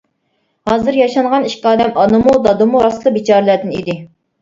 ھازىر 0.71 0.97
ياشانغان 1.01 1.45
ئىككى 1.51 1.71
ئادەم 1.73 2.01
ئانىمۇ، 2.07 2.37
دادىمۇ 2.49 2.85
راستلا 2.89 3.17
بىچارىلەردىن 3.21 3.81
ئىدى. 3.81 4.01